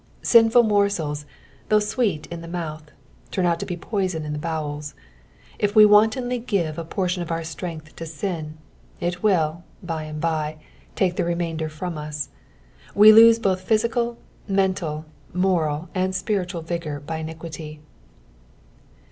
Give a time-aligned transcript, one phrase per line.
[0.23, 1.27] Binful morsels,
[1.69, 2.89] though sweet in the mouth,
[3.29, 4.95] turn out ta be poison in the bowels:
[5.59, 8.57] if we wantonly give a portion of our strength to sin,
[8.99, 10.57] it will by and by
[10.95, 12.29] take the rumsinder from us.
[12.95, 14.17] We lose both physical,
[14.47, 17.79] mental, mor^, and spiritual vigour by iniquity.